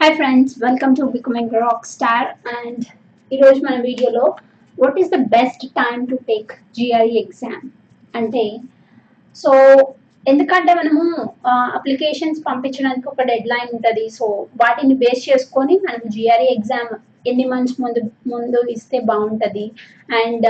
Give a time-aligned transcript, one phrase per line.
[0.00, 2.84] Hi friends welcome to becoming rock star and
[3.30, 4.22] ఈరోజు మన వీడియోలో
[4.78, 7.64] what is the best time to take GRE exam
[8.14, 8.44] అంటే
[9.36, 9.50] so
[10.24, 11.02] ఎందుకంటే మనము
[11.76, 14.28] అప్లికేషన్స్ పంపించడానికి ఒక డెడ్ లైన్ ఉంటుంది సో
[14.62, 16.94] వాటిని బేస్ చేసుకొని మనం జిఆర్ఈ ఎగ్జామ్
[17.26, 19.66] ఎన్ని మంత్స్ ముందు ముందు ఇస్తే బాగుంటుంది
[20.18, 20.48] అండ్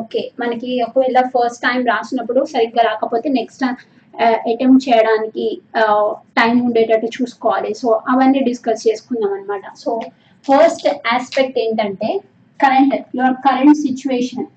[0.00, 3.64] ఓకే మనకి ఒకవేళ ఫస్ట్ టైం రాసినప్పుడు సరిగ్గా రాకపోతే నెక్స్ట్
[4.50, 5.46] అటెంప్ట్ చేయడానికి
[6.38, 7.70] టైం ఉండేటట్టు చూసుకోవాలి.
[7.80, 9.90] సో అవన్నీ డిస్కస్ చేసుకుందాం అనమాట సో
[10.48, 12.10] ఫస్ట్ ఆస్పెక్ట్ ఏంటంటే
[12.60, 14.48] current your current situation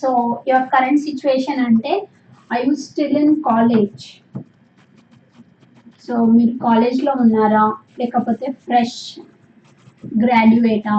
[0.00, 0.08] so
[0.50, 1.92] your current situation అంటే
[2.56, 4.04] I you still in college
[6.06, 7.64] so మీరు కాలేజ్లో ఉన్నారా?
[8.00, 9.00] లేకపోతే ఫ్రెష్
[10.22, 10.96] గ్రాడ్యుయేటా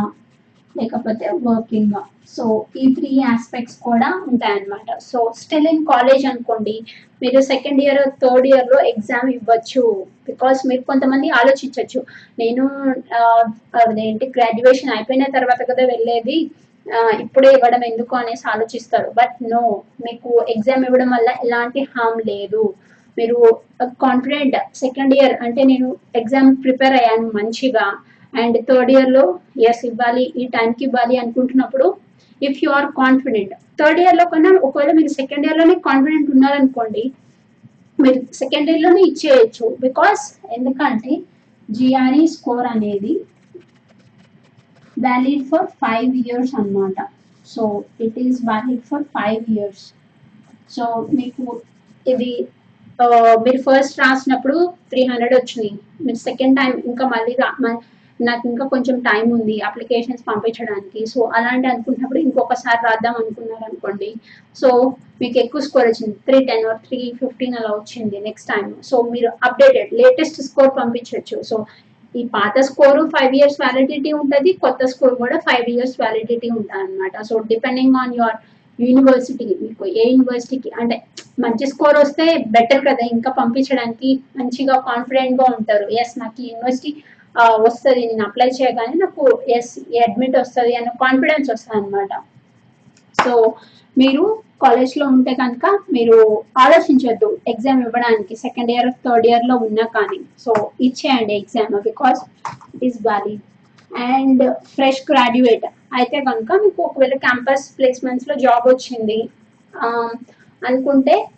[0.79, 1.95] లేకపోతే వర్కింగ్.
[2.35, 2.43] సో
[2.81, 4.89] ఈ త్రీ ఆస్పెక్ట్స్ కూడా ఉంటాయన్నమాట.
[5.09, 6.75] సో స్టిల్ ఇన్ కాలేజ్ అనుకోండి
[7.23, 9.83] మీరు సెకండ్ ఇయర్ థర్డ్ ఇయర్లో ఎగ్జామ్ ఇవ్వచ్చు.
[10.29, 11.99] బికాస్ మీరు కొంతమంది ఆలోచించవచ్చు
[12.41, 12.65] నేను
[13.81, 16.37] అదేంటి గ్రాడ్యుయేషన్ అయిపోయిన తర్వాత కదా వెళ్ళేది
[17.23, 19.09] ఇప్పుడే ఇవ్వడం ఎందుకు అనేసి ఆలోచిస్తారు.
[19.19, 19.61] బట్ నో
[20.05, 22.63] మీకు ఎగ్జామ్ ఇవ్వడం వల్ల ఎలాంటి హామ్ లేదు.
[23.17, 23.37] మీరు
[24.05, 25.89] కాన్ఫిడెంట్ సెకండ్ ఇయర్ అంటే నేను
[26.21, 27.85] ఎగ్జామ్ ప్రిపేర్ అయ్యాను మంచిగా.
[28.33, 29.25] అండ్ థర్డ్ ఇయర్లో
[29.69, 31.87] ఎస్ ఇవ్వాలి ఈ టైంకి ఇవ్వాలి అనుకుంటున్నప్పుడు
[32.41, 37.03] if you are confident third ఇయర్లో కన్నా ఒకవేళ మీరు సెకండ్ ఇయర్లోనే కాన్ఫిడెంట్ ఉన్నారనుకోండి
[37.99, 39.65] మీరు సెకండ్ ఇయర్లోనే ఇచ్చేయచ్చు.
[39.79, 40.23] బికాస్
[40.57, 41.13] ఎందుకంటే
[41.69, 43.13] జిఆర్ఈ స్కోర్ అనేది
[44.97, 46.97] వ్యాలిడ్ ఫర్ ఫైవ్ ఇయర్స్ అనమాట
[47.45, 47.63] so
[48.05, 49.85] it is valid for five years
[50.75, 50.85] so
[51.17, 51.45] మీకు
[52.05, 52.31] ఇది
[52.99, 54.57] uh, మీరు ఫస్ట్ రాసినప్పుడు
[54.89, 57.33] త్రీ హండ్రెడ్ వచ్చింది మీరు సెకండ్ టైం ఇంకా మళ్ళీ
[58.29, 61.01] నాకు ఇంకా కొంచెం టైం ఉంది అప్లికేషన్స్ పంపించడానికి.
[61.13, 64.09] సో అలాంటి అనుకున్నప్పుడు ఇంకొకసారి రాద్దాం అనుకున్నారు అనుకోండి
[64.61, 64.69] సో
[65.21, 66.15] మీకు ఎక్కువ స్కోర్ వచ్చింది.
[66.27, 71.39] Three ten or three fifteen అలా వచ్చింది నెక్స్ట్ టైం సో మీరు అప్డేటెడ్ లేటెస్ట్ స్కోర్ పంపించవచ్చు
[71.51, 71.57] సో
[72.15, 77.23] ఈ పాత స్కోరు ఫైవ్ ఇయర్స్ వ్యాలిడిటీ ఉంటుంది కొత్త స్కోర్ కూడా ఫైవ్ ఇయర్స్ వ్యాలిడిటీ ఉంటుంది అనమాట
[77.29, 78.37] so depending on your
[78.79, 80.95] university మీకు ఏ యూనివర్సిటీకి అంటే
[81.43, 83.03] మంచి స్కోర్ వస్తే బెటర్ కదా.
[83.15, 84.09] ఇంకా పంపించడానికి
[84.39, 85.85] మంచిగా కాన్ఫిడెంట్గా ఉంటారు.
[86.01, 86.91] ఎస్ నాకు యూనివర్సిటీ
[87.35, 92.13] వస్తుంది నేను అప్లై చేయగానే నాకు ఎస్ అడ్మిట్ వస్తుంది అన్న కాన్ఫిడెన్స్ వస్తుంది అనమాట
[93.23, 93.55] సో
[93.97, 100.19] మీరు కాలేజ్లో ఉంటే కనుక మీరు ఆలోచించొద్దు ఎగ్జామ్ ఇవ్వడానికి సెకండ్ ఇయర్ థర్డ్ ఇయర్లో ఉన్నా కానీ.
[100.39, 102.21] సో ఇచ్చేయండి exam because
[102.75, 103.41] it is valid
[103.91, 104.43] and
[104.75, 109.29] fresh graduate అయితే కనుక మీకు ఒకవేళ క్యాంపస్ ప్లేస్మెంట్స్లో జాబ్ వచ్చింది
[110.61, 111.29] అనుకుంటే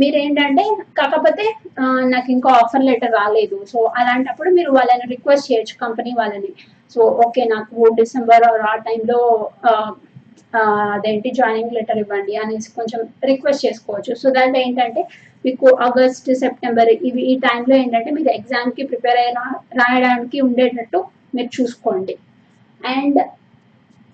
[0.00, 0.64] మీరేంటంటే
[0.98, 1.44] కాకపోతే
[2.12, 3.56] నాకు ఇంకా ఆఫర్ లెటర్ రాలేదు.
[3.72, 6.52] సో అలాంటప్పుడు మీరు వాళ్ళని రిక్వెస్ట్ చేయొచ్చు కంపెనీ వాళ్ళని.
[6.94, 9.20] సో ఓకే నాకు డిసెంబర్ ఆ టైంలో
[10.94, 13.00] అదేంటి జాయినింగ్ లెటర్ ఇవ్వండి అనేసి కొంచెం
[13.30, 14.12] రిక్వెస్ట్ చేసుకోవచ్చు.
[14.22, 15.02] సో దాంట్లో ఏంటంటే
[15.44, 19.40] మీకు ఆగస్ట్ సెప్టెంబర్ ఇవి ఈ టైంలో ఏంటంటే మీరు ఎగ్జామ్కి ప్రిపేర్ అయిన
[19.80, 21.00] రాయడానికి ఉండేటట్టు
[21.36, 22.14] మీరు చూసుకోండి.
[22.80, 23.20] అండ్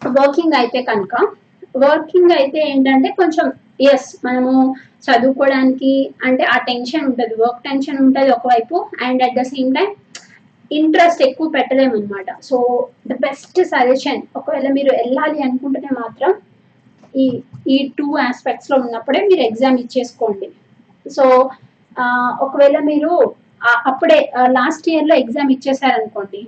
[0.02, 1.14] వర్కింగ్ అయితే కనుక
[1.84, 3.46] వర్కింగ్ అయితే ఏంటంటే కొంచెం
[3.80, 4.52] ఎస్ మనము
[5.06, 5.92] చదువుకోవడానికి
[6.26, 8.76] అంటే ఆ టెన్షన్ ఉంటుంది వర్క్ టెన్షన్ ఉంటుంది ఒకవైపు
[9.06, 9.90] and at the same time
[10.70, 12.28] interest ఎక్కువ పెట్టలేమన్నమాట.
[12.48, 12.56] సో
[13.10, 16.32] ద బెస్ట్ సజెషన్ ఒకవేళ మీరు వెళ్ళాలి అనుకుంటేనే మాత్రం
[17.22, 17.26] ఈ
[17.74, 20.48] ఈ టూ ఆస్పెక్ట్స్లో ఉన్నప్పుడే మీరు ఎగ్జామ్ ఇచ్చేసుకోండి.
[21.06, 21.24] సో
[22.46, 23.12] ఒకవేళ మీరు
[23.90, 24.18] అప్పుడే
[24.58, 26.40] లాస్ట్ ఇయర్లో ఎగ్జామ్ ఇచ్చేసారనుకోండి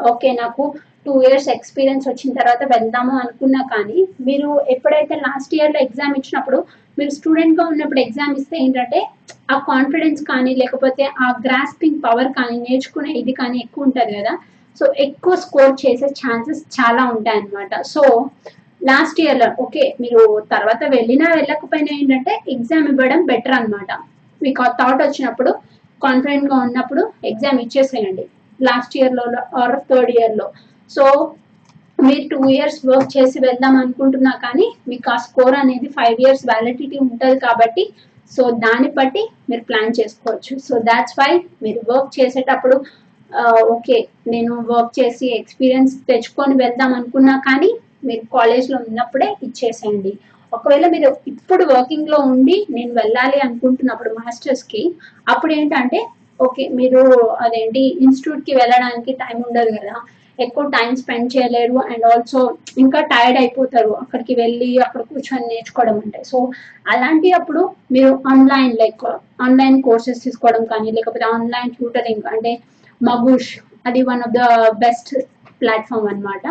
[0.00, 0.64] ఓకే నాకు
[1.06, 3.98] టూ ఇయర్స్ ఎక్స్పీరియన్స్ వచ్చిన తర్వాత వెళ్దాము అనుకున్నా కానీ
[4.28, 6.58] మీరు ఎప్పుడైతే లాస్ట్ ఇయర్లో ఎగ్జామ్ ఇచ్చినప్పుడు
[6.98, 9.00] మీరు స్టూడెంట్గా ఉన్నప్పుడు ఎగ్జామ్ ఇస్తే ఏంటంటే
[9.50, 14.34] ఆ కాన్ఫిడెన్స్ కానీ లేకపోతే ఆ గ్రాస్పింగ్ పవర్ కానీ నేర్చుకునే ఇది కానీ ఎక్కువ ఉంటుంది కదా.
[14.80, 18.02] సో ఎక్కువ స్కోర్ చేసే ఛాన్సెస్ చాలా ఉంటాయన్నమాట సో
[18.80, 20.22] లాస్ట్ ఇయర్లో ఓకే మీరు
[20.54, 23.90] తర్వాత వెళ్ళినా వెళ్ళకపోయినా ఏంటంటే ఎగ్జామ్ ఇవ్వడం బెటర్ అనమాట
[24.40, 25.50] మీకు ఆ థాట్ వచ్చినప్పుడు
[26.02, 28.24] కాన్ఫిడెంట్గా ఉన్నప్పుడు ఎగ్జామ్ ఇచ్చేసేయండి.
[28.60, 29.24] లాస్ట్ ఇయర్లో
[29.60, 30.46] ఆర్ థర్డ్ ఇయర్లో.
[30.94, 31.04] సో
[31.98, 36.96] మీరు టూ ఇయర్స్ వర్క్ చేసి వెళ్దాం అనుకుంటున్నా కానీ మీకు ఆ స్కోర్ అనేది ఫైవ్ ఇయర్స్ వ్యాలిడిటీ
[37.04, 37.84] ఉంటుంది కాబట్టి
[38.32, 40.52] సో దాన్ని బట్టి మీరు ప్లాన్ చేసుకోవచ్చు.
[40.66, 41.30] సో దాట్స్ వై
[41.64, 42.76] మీరు వర్క్ చేసేటప్పుడు
[43.30, 43.96] uh, ఓకే
[44.32, 47.70] నేను వర్క్ చేసి ఎక్స్పీరియన్స్ తెచ్చుకొని వెళ్దాం అనుకున్నా కానీ
[48.08, 50.12] మీరు కాలేజ్లో ఉన్నప్పుడే ఇచ్చేసేయండి.
[50.52, 54.82] ఒకవేళ మీరు ఇప్పుడు వర్కింగ్లో ఉండి నేను వెళ్ళాలి అనుకుంటున్నప్పుడు మాస్టర్స్కి
[55.32, 56.00] అప్పుడు ఏంటంటే
[56.40, 57.02] ఓకే మీరు
[57.44, 59.96] అదేంటి ఇన్స్టిట్యూట్కి వెళ్ళడానికి టైం ఉండదు కదా.
[60.38, 62.40] ఎక్కువ టైం స్పెండ్ చేయలేరు అండ్ ఆల్సో
[62.78, 66.22] ఇంకా టైర్డ్ అయిపోతారు అక్కడికి వెళ్ళి అక్కడ కూర్చొని నేర్చుకోవడం అంటే.
[66.30, 66.38] సో
[66.94, 67.62] అలాంటి అప్పుడు
[67.92, 69.04] మీరు ఆన్లైన్ లైక్
[69.46, 72.52] ఆన్లైన్ కోర్సెస్ తీసుకోవడం కానీ లేకపోతే ఆన్లైన్ ట్యూటరింగ్ అంటే
[73.00, 73.52] మగుష్
[73.86, 75.12] అది one of the best
[75.62, 76.44] platform అనమాట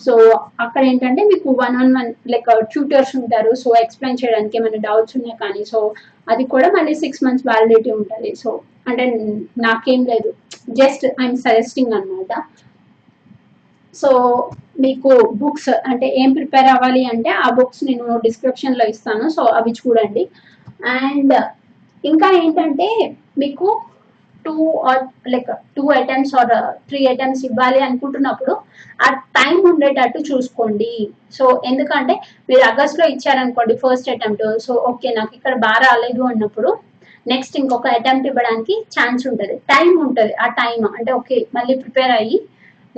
[0.00, 0.12] సో
[0.60, 3.54] అక్కడ ఏంటంటే మీకు one on one like tutors ఉంటారు.
[3.54, 5.94] సో ఎక్స్ప్లెయిన్ చేయడానికి ఏమైనా డౌట్స్ ఉన్నాయి కానీ సో
[6.28, 8.34] అది కూడా మళ్ళీ సిక్స్ మంత్స్ వ్యాలిడిటీ ఉంటుంది.
[8.42, 9.04] సో అంటే
[9.66, 10.30] నాకేం లేదు.
[10.80, 12.32] జస్ట్ ఐఎమ్ సజెస్టింగ్ అనమాట
[14.00, 14.10] సో
[14.84, 15.10] మీకు
[15.40, 19.24] బుక్స్ అంటే ఏం ప్రిపేర్ అవ్వాలి అంటే ఆ బుక్స్ నేను డిస్క్రిప్షన్లో లో ఇస్తాను.
[19.36, 20.22] సో అవి చూడండి.
[20.98, 21.34] అండ్
[22.04, 22.86] ఇంకా ఏంటంటే
[23.42, 23.66] మీకు
[24.44, 24.54] two
[24.90, 25.02] or
[25.32, 26.54] like two items or
[26.88, 28.54] three items ఇవ్వాలి అనుకుంటున్నప్పుడు
[29.06, 29.08] ఆ
[29.38, 30.92] టైం ఉండేటట్టు చూసుకోండి.
[31.36, 32.14] సో ఎందుకంటే
[32.48, 36.72] మీరు ఆగస్ట్లో ఇచ్చారనుకోండి ఫస్ట్ అటెంప్ట్ సో ఓకే నాకు ఇక్కడ బాగా రాలేదు అన్నప్పుడు
[37.32, 39.56] నెక్స్ట్ ఇంకొక అటెంప్ట్ ఇవ్వడానికి ఛాన్స్ ఉంటుంది.
[39.72, 42.38] టైం ఉంటుంది ఆ టైం అంటే ఓకే మళ్ళీ ప్రిపేర్ అయ్యి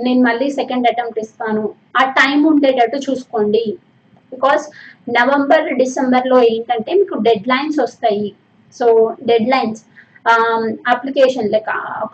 [0.05, 1.65] నేను మళ్ళీ సెకండ్ అటెంప్ట్ ఇస్తాను.
[1.99, 3.65] ఆ టైం ఉండేటట్టు చూసుకోండి.
[4.33, 4.63] బికాస్
[5.17, 8.29] నవంబర్ డిసెంబర్లో ఏంటంటే మీకు డెడ్ లైన్స్ వస్తాయి.
[8.77, 8.87] So
[9.53, 9.81] deadlines
[10.93, 11.67] application like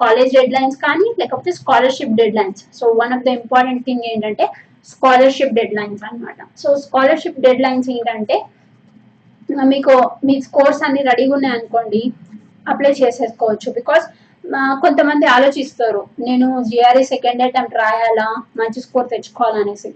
[0.03, 4.45] college deadlines కానీ లేకపోతే scholarship deadlines so one of the important thing ఏంటంటే
[4.91, 8.37] స్కాలర్షిప్ డెడ్ లైన్స్ అనమాట సో స్కాలర్షిప్ డెడ్ లైన్స్ ఏంటంటే
[9.73, 9.93] మీకు
[10.27, 12.01] మీ స్కోర్స్ అన్ని రెడీగా ఉన్నాయి అనుకోండి
[12.71, 13.67] అప్లై చేసేసుకోవచ్చు.
[13.79, 14.05] బికాస్
[14.83, 16.01] కొంతమంది ఆలోచిస్తారు.
[16.27, 18.27] నేను జిఆర్ఈ సెకండ్ అటెంప్ట్ రాయాలా
[18.59, 19.89] మంచి స్కోర్ తెచ్చుకోవాలనేసి.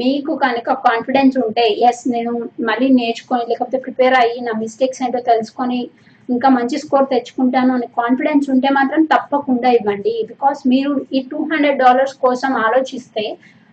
[0.00, 2.32] మీకు కనుక కాన్ఫిడెన్స్ ఉంటే ఎస్ నేను
[2.68, 5.80] మళ్ళీ నేర్చుకొని లేకపోతే ప్రిపేర్ అయ్యి నా మిస్టేక్స్ ఏంటో తెలుసుకొని
[6.28, 10.14] ఇంకా మంచి స్కోర్ తెచ్చుకుంటాను అని కాన్ఫిడెన్స్ ఉంటే మాత్రం తప్పకుండా ఇవ్వండి.
[10.32, 13.24] బికాస్ మీరు ఈ టూ హండ్రెడ్ డాలర్స్ కోసం ఆలోచిస్తే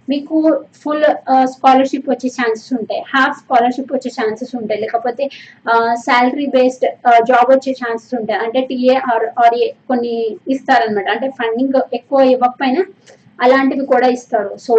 [0.08, 0.36] మీకు
[0.82, 1.06] ఫుల్
[1.54, 3.02] స్కాలర్షిప్ uh, వచ్చే ఛాన్సెస్ ఉంటాయి.
[3.14, 4.80] హాఫ్ స్కాలర్షిప్ వచ్చే ఛాన్సెస్ ఉంటాయి.
[4.84, 5.24] లేకపోతే
[6.06, 6.86] శాలరీ బేస్డ్
[7.30, 8.40] జాబ్ వచ్చే ఛాన్సెస్ ఉంటాయి.
[8.46, 9.58] అంటే టీఏ ఆర్ ఆర్
[9.90, 10.16] కొన్ని
[10.56, 12.84] ఇస్తారనమాట అంటే ఫండింగ్ ఎక్కువ ఇవ్వకపోయినా
[13.46, 14.52] అలాంటివి కూడా ఇస్తారు.
[14.68, 14.76] సో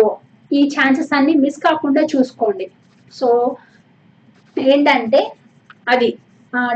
[0.51, 2.67] ఈ ఛాన్సెస్ అన్ని మిస్ కాకుండా చూసుకోండి.
[3.13, 3.29] సో
[4.57, 5.21] ఏంటంటే
[5.95, 6.09] అది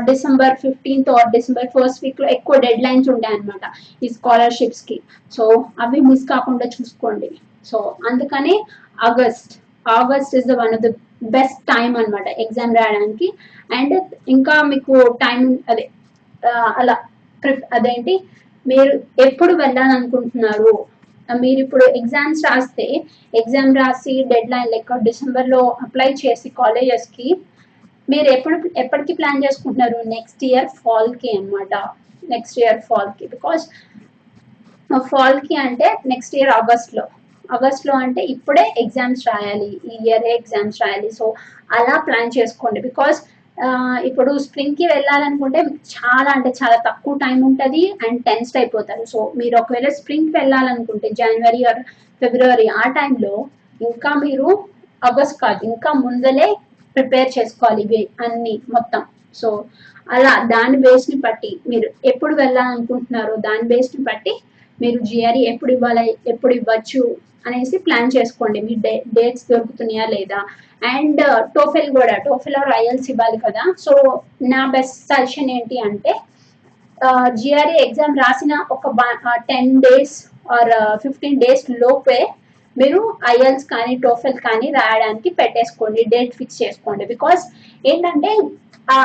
[0.09, 3.63] December fifteenth or December first వీక్లో ఎక్కువ డెడ్ లైన్స్ ఉంటాయి అనమాట
[4.05, 4.97] ఈ స్కాలర్షిప్స్కి
[5.31, 5.45] సో
[5.85, 7.29] అవి మిస్ కాకుండా చూసుకోండి.
[7.69, 7.77] సో
[8.09, 8.55] అందుకనే
[9.07, 9.53] August
[9.99, 10.89] August is the one of the
[11.35, 13.27] best time అనమాట ఎగ్జామ్ రాయడానికి.
[13.77, 13.95] అండ్
[14.35, 15.41] ఇంకా మీకు టైం
[15.71, 15.85] అదే
[16.81, 16.95] అలా
[17.77, 18.13] అదేంటి
[18.65, 18.93] మీరు
[19.27, 20.73] ఎప్పుడు వెళ్ళాలనుకుంటున్నారు?
[21.43, 22.85] మీరు ఇప్పుడు ఎగ్జామ్స్ రాస్తే
[23.39, 27.27] ఎగ్జామ్ రాసి డెడ్ లైన్ లెక్క డిసెంబర్లో అప్లై చేసి కాలేజెస్కి
[28.07, 29.99] మీరు ఎప్పుడు ఎప్పటికి ప్లాన్ చేసుకుంటున్నారు?
[30.15, 31.73] నెక్స్ట్ ఇయర్ ఫాల్కి అన్నమాట.
[32.33, 33.63] నెక్స్ట్ ఇయర్ ఫాల్కి బికాస్
[35.11, 37.05] ఫాల్కి అంటే నెక్స్ట్ ఇయర్ ఆగస్ట్లో.
[37.55, 41.09] అవర్స్లో అంటే ఇప్పుడే ఎగ్జామ్స్ రాయాలి ఈ ఇయర్ ఎగ్జామ్స్ రాయాలి.
[41.19, 41.25] సో
[41.77, 42.81] అలా ప్లాన్ చేసుకోండి.
[42.89, 43.19] బికాస్
[44.09, 49.03] ఇప్పుడు స్ప్రింగ్కి వెళ్ళాలనుకుంటే మీకు చాలా అంటే చాలా తక్కువ టైం ఉంటుంది అండ్ టెన్స్డ్ అయిపోతారు.
[49.13, 51.81] సో మీరు ఒకవేళ స్ప్రింగ్కి వెళ్ళాలనుకుంటే జనవరి ఆర్
[52.21, 53.33] ఫిబ్రవరి ఆ టైంలో
[53.81, 54.47] ఇంకా మీరు
[55.01, 56.47] అగస్ట్ కాదు ఇంకా ముందలే
[56.95, 59.03] ప్రిపేర్ చేసుకోవాలి ఇవి అన్ని మొత్తం.
[59.41, 59.49] సో
[60.07, 64.33] అలా దాని బేస్ని బట్టి మీరు ఎప్పుడు వెళ్ళాలనుకుంటున్నారో దాని బేస్ని బట్టి
[64.81, 67.03] మీరు జిఆర్ఈ ఎప్పుడు ఇవ్వాలి ఎప్పుడు ఇవ్వచ్చు
[67.47, 68.59] అనేసి ప్లాన్ చేసుకోండి.
[68.67, 70.41] మీ డే డేట్స్ దొరుకుతున్నాయా లేదా?
[70.93, 71.21] అండ్
[71.55, 73.63] టోఫెల్ uh, కూడా టోఫెల్ ఆర్ ఐఎల్స్ ఇవ్వాలి కదా.
[73.85, 73.93] సో
[74.53, 76.13] నా బెస్ట్ సజెషన్ ఏంటి అంటే
[76.97, 78.93] uh, జిఆర్ఈ ఎగ్జామ్ రాసిన ఒక
[79.51, 80.15] ten days
[80.57, 80.71] or
[81.03, 82.21] fifteen days లోపే
[82.75, 82.99] మీరు
[83.31, 87.03] ఐఎల్స్ కానీ టోఫెల్ కానీ రాయడానికి పెట్టేసుకోండి డేట్ ఫిక్స్ చేసుకోండి.
[87.05, 87.41] బికాస్
[87.83, 88.31] ఏంటంటే
[88.87, 88.99] ఆ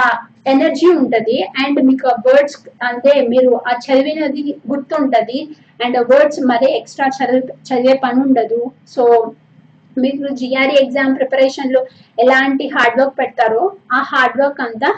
[0.52, 2.56] ఎనర్జీ ఉంటుంది అండ్ మీకు వర్డ్స్
[2.88, 5.40] అంటే మీరు ఆ చదివినది గుర్తుంటది
[5.84, 8.60] అండ్ వర్డ్స్ మరే ఎక్స్ట్రా చదివి చదివే పని ఉండదు.
[8.94, 9.02] సో
[9.96, 11.80] మీరు జిఆర్ఈ ఎగ్జామ్ ప్రిపరేషన్లో
[12.18, 13.62] ఎలాంటి హార్డ్ వర్క్ పెడతారో
[13.96, 14.90] ఆ హార్డ్ వర్క్ అంతా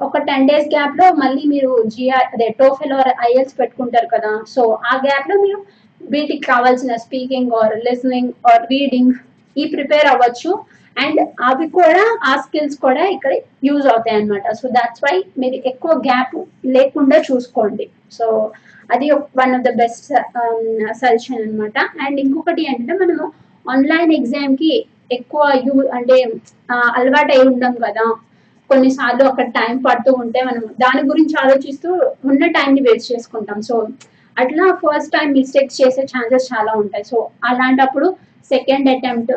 [0.00, 4.32] ఒక టెన్ డేస్ గ్యాప్లో మళ్ళీ మీరు జిఆర్ అదే టోఫెల్ ఆర్ ఐఎల్స్ పెట్టుకుంటారు కదా.
[4.54, 5.58] సో ఆ గ్యాప్లో మీరు
[6.00, 9.12] వీటికి కావాల్సిన speaking or listening or reading
[9.60, 10.52] ఈ ప్రిపేర్ అవ్వచ్చు.
[10.96, 13.32] అండ్ అవి కూడా ఆ స్కిల్స్ కూడా ఇక్కడ
[13.66, 16.36] యూజ్ అవుతాయి అనమాట సో దాట్స్ వై మీరు ఎక్కువ గ్యాప్
[16.76, 17.86] లేకుండా చూసుకోండి.
[18.16, 18.26] సో
[18.94, 19.06] అది
[19.40, 20.08] one of the best
[21.00, 23.26] suggestion అనమాట అండ్ ఇంకొకటి ఏంటంటే మనము
[23.74, 24.72] ఆన్లైన్ ఎగ్జామ్కి
[25.16, 26.16] ఎక్కువ యూ అంటే
[26.98, 28.06] అలవాటు అయి ఉండం కదా.
[28.70, 31.90] కొన్నిసార్లు అక్కడ టైం పడుతూ ఉంటే మనం దాని గురించి ఆలోచిస్తూ
[32.30, 33.58] ఉన్న టైంని వేస్ట్ చేసుకుంటాం.
[33.68, 33.74] సో
[34.36, 37.04] అట్లా ఫస్ట్ టైం మిస్టేక్స్ చేసే ఛాన్సెస్ చాలా ఉంటాయి.
[37.12, 37.18] సో
[37.50, 38.08] అలాంటప్పుడు
[38.52, 39.32] సెకండ్ అటెంప్ట్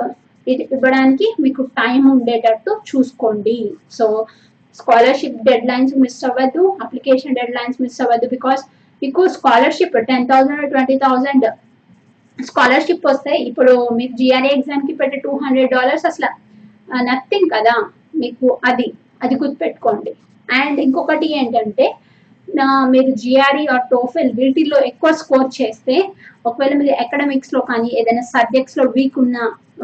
[0.48, 3.58] ఇది ఇవ్వడానికి మీకు టైం ఉండేటట్టు చూసుకోండి.
[3.98, 4.06] So
[4.80, 8.62] scholarship deadlines miss అవ్వద్దు అప్లికేషన్ డెడ్ లైన్స్ మిస్ అవ్వద్దు బికాస్
[9.02, 11.48] మీకు scholarship ten thousand twenty thousand
[12.40, 16.30] scholarship వస్తే ఇప్పుడు మీకు జిఆర్ఏ ఎగ్జామ్కి పెట్టే టూ హండ్రెడ్ డాలర్స్ అసలు
[17.08, 17.76] నథింగ్ కదా.
[18.22, 18.88] మీకు అది
[19.24, 20.12] అది గుర్తుపెట్టుకోండి.
[20.50, 21.86] అండ్ ఇంకొకటి ఏంటంటే
[22.90, 25.96] మీరు జిఆర్ఈ ఆర్ టోఫెల్ వీటిల్లో ఎక్కువ స్కోర్ చేస్తే
[26.46, 29.38] ఒకవేళ మీరు అకాడమిక్స్లో కానీ ఏదైనా సబ్జెక్ట్స్లో వీక్ ఉన్న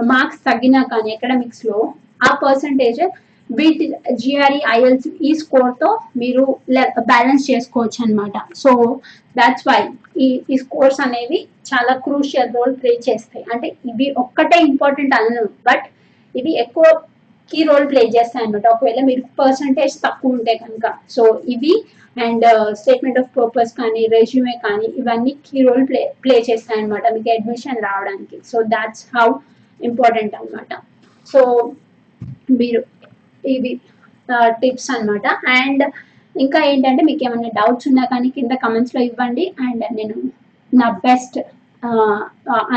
[0.03, 1.77] మార్క్స్ తగ్గినా కానీ అకాడమిక్స్లో
[2.24, 3.01] ఆ పర్సంటేజ్
[3.50, 3.86] వీటి
[4.21, 6.43] జిఆర్ఈ ఐఎల్స్ ఈ స్కోర్తో మీరు
[7.12, 8.71] బ్యాలెన్స్ చేసుకోవచ్చు అనమాట సో
[9.36, 9.79] దాట్స్ వై
[10.21, 13.45] ఈ ఈ స్కోర్స్ అనేవి చాలా క్రూషియల్ రోల్ ప్లే చేస్తాయి.
[13.53, 15.86] అంటే ఇవి ఒక్కటే ఇంపార్టెంట్ అనను బట్
[16.36, 16.86] ఇవి ఎక్కువ
[17.51, 20.85] కీ రోల్ ప్లే చేస్తాయి అనమాట ఒకవేళ మీరు పర్సంటేజ్ తక్కువ ఉంటే కనుక.
[21.15, 21.23] సో
[21.55, 21.73] ఇవి
[22.15, 22.45] అండ్
[22.81, 27.83] స్టేట్మెంట్ ఆఫ్ పర్పస్ కానీ రెజ్యూమే కానీ ఇవన్నీ కీ రోల్ ప్లే ప్లే చేస్తాయి అనమాట మీకు అడ్మిషన్
[27.87, 28.37] రావడానికి.
[28.51, 29.27] సో దాట్స్ హౌ
[29.79, 30.71] ఇంపార్టెంట్ అనమాట
[31.27, 31.41] సో
[32.59, 32.81] మీరు
[33.43, 33.71] ఇవి
[34.29, 35.27] uh, టిప్స్ అన్నమాట.
[35.59, 35.83] అండ్
[36.35, 39.45] ఇంకా ఏంటంటే మీకు ఏమైనా డౌట్స్ ఉన్నా కానీ కింద కమెంట్స్లో ఇవ్వండి.
[39.65, 40.15] అండ్ నేను
[40.73, 41.37] నా బెస్ట్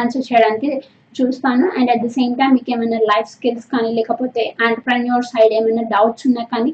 [0.00, 0.70] ఆన్సర్ చేయడానికి
[1.18, 1.64] చూస్తాను.
[1.76, 6.26] And at the same time మీకు ఏమైనా లైఫ్ స్కిల్స్ కానీ లేకపోతే ఆంటర్ప్రెన్యూర్ సైడ్ ఏమైనా డౌట్స్
[6.28, 6.72] ఉన్నా కానీ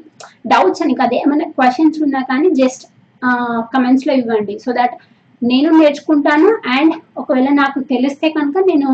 [0.53, 2.85] డౌట్స్ అని కాదు ఏమైనా క్వశ్చన్స్ ఉన్నా కానీ జస్ట్
[3.75, 4.55] కమెంట్స్లో ఇవ్వండి.
[4.65, 4.95] సో దట్
[5.41, 8.89] నేను నేర్చుకుంటాను అండ్ ఒకవేళ నాకు తెలిస్తే కనుక నేను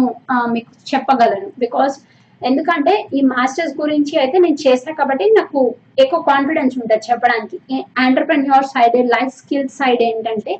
[0.55, 1.49] మీకు చెప్పగలను.
[1.63, 1.95] బికాస్
[2.41, 5.59] ఎందుకంటే ఈ మాస్టర్స్ గురించి అయితే నేను చేశాను కాబట్టి నాకు
[6.03, 7.57] ఎక్కువ కాన్ఫిడెన్స్ ఉంటుంది చెప్పడానికి.
[8.05, 10.55] Entrepreneur side life skills side ఏంటంటే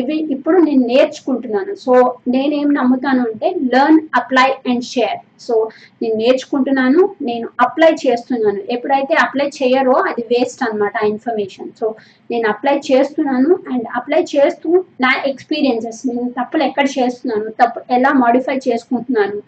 [0.00, 1.72] ఇవి ఇప్పుడు నేను నేర్చుకుంటున్నాను.
[1.84, 1.92] సో
[2.34, 5.54] నేనేం నమ్ముతాను అంటే learn apply and share so
[6.02, 8.60] నేను నేర్చుకుంటున్నాను నేను అప్లై చేస్తున్నాను.
[8.74, 11.88] ఎప్పుడైతే అప్లై చేయరో అది వేస్ట్ అనమాట ఆ ఇన్ఫర్మేషన్ సో
[12.32, 14.70] నేను అప్లై చేస్తున్నాను అండ్ అప్లై చేస్తూ
[15.04, 19.38] నా ఎక్స్పీరియన్సెస్ నేను తప్పులు ఎక్కడ చేస్తున్నాను తప్పు ఎలా మాడిఫై చేసుకుంటున్నాను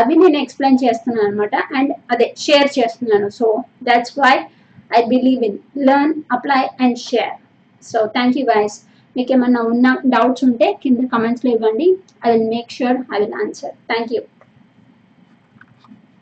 [0.00, 3.28] అవి నేను ఎక్స్ప్లెయిన్ చేస్తున్నాను అనమాట అండ్ అదే షేర్ చేస్తున్నాను.
[3.38, 3.46] So
[3.88, 4.34] that's why
[4.98, 7.36] I believe in learn apply and share
[7.82, 8.76] so thank you guys
[9.16, 11.86] మీకు ఏమన్నా ఉన్న డౌట్స్ ఉంటే కింద కమెంట్స్లో ఇవ్వండి.
[12.24, 14.22] I will make sure I will answer thank you